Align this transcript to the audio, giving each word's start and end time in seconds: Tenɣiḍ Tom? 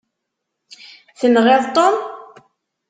Tenɣiḍ 1.19 1.63
Tom? 1.75 1.95